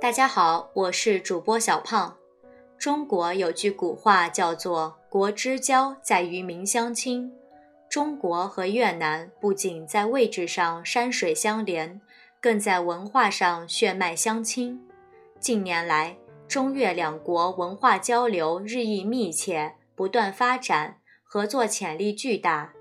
[0.00, 2.16] 大家好，我是主播小胖。
[2.78, 7.30] 中国有句古话叫做“国之交在于民相亲”。
[7.86, 12.00] 中国和越南不仅在位置上山水相连，
[12.40, 14.80] 更在文化上血脉相亲。
[15.38, 16.16] 近年来，
[16.48, 22.72] 中越两国文化交流日益密切，不断发展，合作潜力巨大。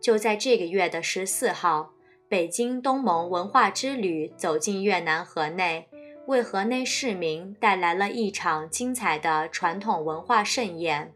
[0.00, 1.92] 就在这个月的十四号，
[2.30, 5.86] 北京东盟文化之旅走进越南河内。
[6.27, 11.13] 为河内市民带来了一场精彩的传统文化盛宴。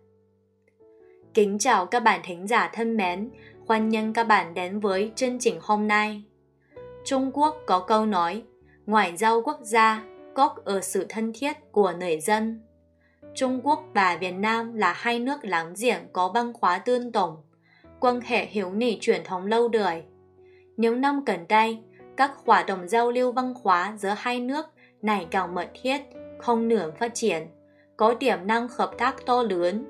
[1.34, 3.30] Kính chào các bạn thính giả thân mến,
[3.68, 6.24] hoan nghênh các bạn đến với chương trình hôm nay.
[7.06, 8.44] Trung Quốc có câu nói,
[8.86, 10.04] ngoại giao quốc gia
[10.36, 12.62] gốc ở sự thân thiết của người dân.
[13.36, 17.38] Trung Quốc và Việt Nam là hai nước láng giềng có văn hóa tương đồng,
[18.00, 20.04] quan hệ hữu nghị truyền thống lâu đời.
[20.78, 21.80] Những năm gần đây,
[22.18, 24.66] các hoạt động giao lưu văn hóa giữa hai nước
[25.07, 26.01] ngày càng mật thiết,
[26.39, 27.47] không ngừng phát triển,
[27.97, 29.87] có tiềm năng hợp tác to lớn.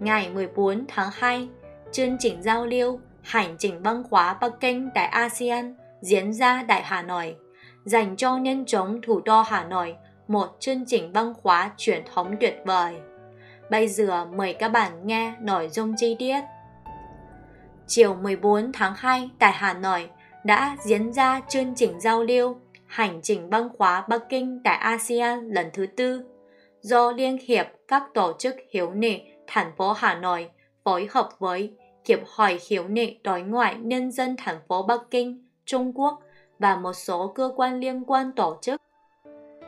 [0.00, 1.48] Ngày 14 tháng 2,
[1.92, 6.82] chương trình giao lưu Hành trình văn hóa Bắc Kinh tại ASEAN diễn ra tại
[6.84, 7.36] Hà Nội,
[7.84, 9.96] dành cho nhân chống thủ đô Hà Nội
[10.28, 12.94] một chương trình văn hóa truyền thống tuyệt vời.
[13.70, 16.40] Bây giờ mời các bạn nghe nội dung chi tiết.
[17.86, 20.10] Chiều 14 tháng 2 tại Hà Nội
[20.44, 22.56] đã diễn ra chương trình giao lưu
[22.93, 26.23] Hành trình văn hóa Bắc Kinh tại ASEAN lần thứ tư
[26.81, 30.49] do Liên hiệp các tổ chức hiếu nghị thành phố Hà Nội
[30.83, 31.73] phối hợp với
[32.07, 36.19] Hiệp hội Hiếu nghị đối ngoại nhân dân thành phố Bắc Kinh, Trung Quốc
[36.59, 38.81] và một số cơ quan liên quan tổ chức.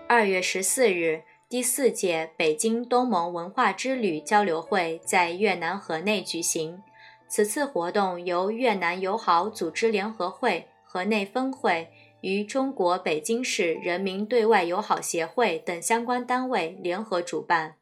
[0.07, 6.81] 二月十四日，第四届北京东盟文化之旅交流会在越南河内举行。
[7.29, 11.87] 此次活动由越南友好组织联合会河内分会
[12.21, 17.73] 与中国北京市人民对外友好协会等相关单位联合主办。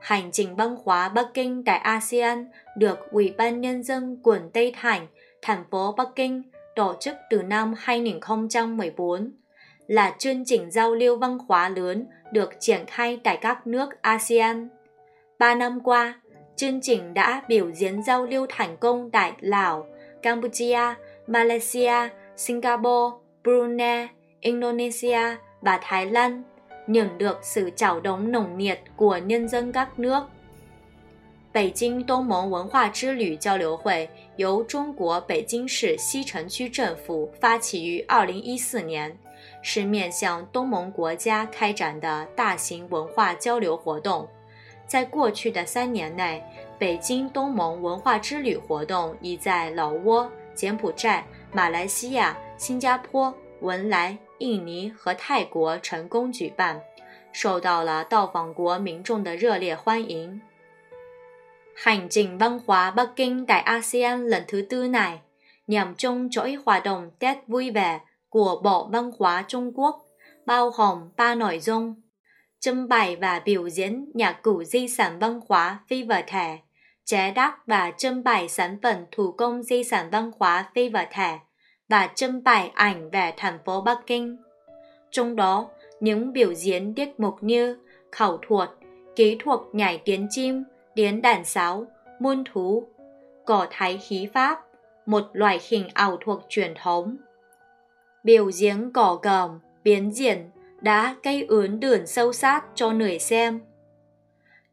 [0.00, 4.72] Hành trình văn hóa Bắc Kinh tại ASEAN được Ủy ban Nhân dân quận Tây
[4.76, 5.06] Thành,
[5.42, 6.42] thành phố Bắc Kinh
[6.76, 9.32] tổ chức từ năm 2014,
[9.86, 14.68] là chương trình giao lưu văn hóa lớn được triển khai tại các nước ASEAN.
[15.38, 16.20] Ba năm qua,
[16.56, 19.86] chương trình đã biểu diễn giao lưu thành công tại Lào,
[20.22, 20.94] Campuchia,
[21.26, 24.09] Malaysia, 新加坡 brunei
[24.41, 26.43] indonesia batai lan
[26.87, 30.27] 年的四个教宗弄灭过年增加了
[31.51, 39.15] 北京东盟文化之旅交流会由中国北京市西城区政府发起于二零一四年
[39.61, 44.27] 是面向东盟国家开展的大型文化交流活动。
[44.87, 46.43] 在过去的三年内
[46.79, 56.80] 北京东盟文化之旅活动已在老挝柬埔寨马来西亚、新加坡、文莱、印尼和泰国成功举办，
[57.32, 60.40] 受到了到访国民众的热烈欢迎。
[61.74, 65.20] Hành trình văn hóa Bắc Kinh tại ASEAN lần thứ tư này
[65.66, 70.04] nhằm trong chuỗi hoạt động Tết vui vẻ của Bộ Văn hóa Trung Quốc,
[70.46, 72.02] bao gồm ba nội dung:
[72.60, 76.58] trưng bày và biểu diễn nhạc cụ di sản văn hóa phi vật thể,
[77.05, 81.07] chế tác và trưng bày sản phẩm thủ công di sản văn hóa phi vật
[81.11, 81.37] thể
[81.89, 84.37] và trưng bày ảnh về thành phố Bắc Kinh.
[85.11, 85.69] Trong đó,
[85.99, 87.77] những biểu diễn tiết mục như
[88.11, 88.69] khẩu thuật,
[89.15, 90.63] kỹ thuật nhảy tiếng chim,
[90.95, 91.85] tiếng đàn sáo,
[92.19, 92.87] muôn thú,
[93.45, 94.59] cỏ thái khí pháp,
[95.05, 97.17] một loại hình ảo thuật truyền thống.
[98.23, 100.49] Biểu diễn cỏ gồm, biến diễn
[100.81, 103.59] đã gây ướn đường sâu sát cho người xem.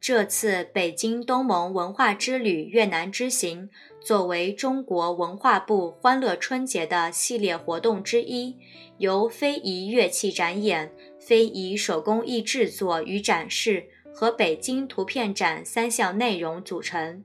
[0.00, 3.68] 这次北京东盟文化之旅越南之行，
[4.00, 8.56] 作为中国文化部“欢乐春节”的系列活动之一，
[8.96, 13.84] 由非遗乐器展演、非遗手工艺制作与展示
[14.14, 17.22] 和北京图片展三项内容组成。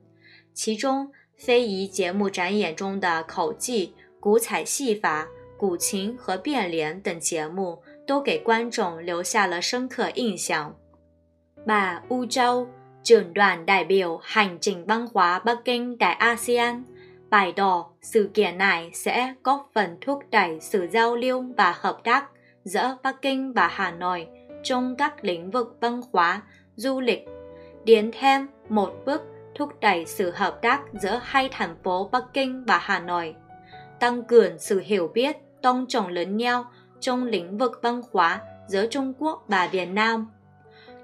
[0.52, 5.26] 其中，非遗节目展演中的口技、古彩戏法、
[5.56, 10.76] 古琴和变脸等节目，都给观众留下了深刻印象。
[11.66, 12.68] Bà U Châu,
[13.02, 16.84] trưởng đoàn đại biểu hành trình văn hóa Bắc Kinh tại ASEAN,
[17.30, 21.98] bày tỏ sự kiện này sẽ góp phần thúc đẩy sự giao lưu và hợp
[22.04, 22.24] tác
[22.64, 24.26] giữa Bắc Kinh và Hà Nội
[24.62, 26.42] trong các lĩnh vực văn hóa,
[26.76, 27.24] du lịch,
[27.86, 29.22] tiến thêm một bước
[29.54, 33.34] thúc đẩy sự hợp tác giữa hai thành phố Bắc Kinh và Hà Nội,
[34.00, 36.64] tăng cường sự hiểu biết, tôn trọng lẫn nhau
[37.00, 40.26] trong lĩnh vực văn hóa giữa Trung Quốc và Việt Nam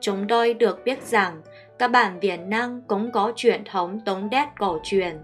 [0.03, 1.43] chúng tôi được biết rằng
[1.79, 5.19] các bạn Việt Nam cũng có truyền thống tống đét cổ truyền.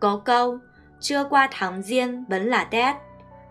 [0.00, 0.58] Có câu,
[1.00, 2.94] chưa qua tháng riêng vẫn là Tết.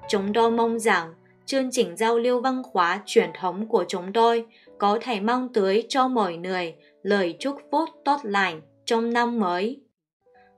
[0.10, 1.13] Chúng tôi mong rằng
[1.45, 4.45] chương trình giao lưu văn hóa truyền thống của chúng tôi
[4.77, 9.81] có thể mang tới cho mọi người lời chúc phúc tốt lành trong năm mới.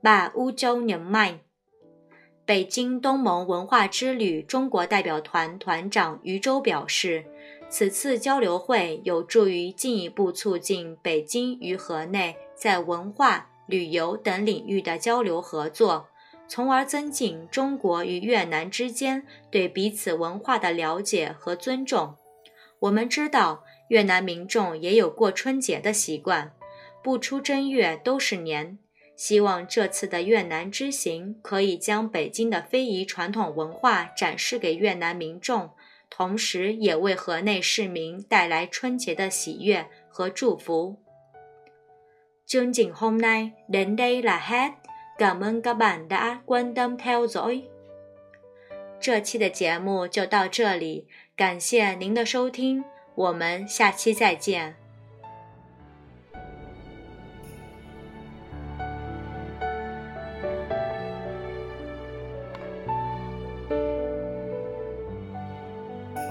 [0.02, 1.38] Bà U Châu nhấn mạnh,
[2.46, 6.18] Bắc Kinh Đông Mông Văn hóa Chi Lữ Trung Quốc đại biểu đoàn đoàn trưởng
[6.24, 7.22] Yu Châu biểu 示
[7.70, 16.08] 此次交流会有助于进一步促进北京与河内在文化、旅游等领域的交流合作，
[16.48, 22.16] 从而增进中国与越南之间对彼此文化的了解和尊重。
[22.80, 26.52] 我们知道，越南民众也有过春节的习惯，
[27.02, 28.78] 不出正月都是年。
[29.14, 35.70] 希望这次的越南之行可以将北京的非遗传统文化展示给越南民众，
[36.10, 40.96] 同时也为河内市民带来春节的喜悦和祝福。
[42.46, 44.72] Chương trình hôm nay đến đây là hết.
[45.18, 47.62] Cảm ơn các bạn đã quan tâm theo dõi.
[49.00, 51.06] 这期的节目就到这里，
[51.36, 52.84] 感谢您的收听，
[53.14, 54.87] 我们下期再见。